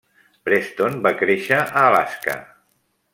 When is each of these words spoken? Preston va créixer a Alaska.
Preston 0.47 0.97
va 1.07 1.11
créixer 1.19 1.59
a 1.61 1.85
Alaska. 1.91 2.39